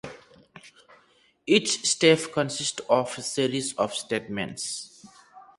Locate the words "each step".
1.45-2.19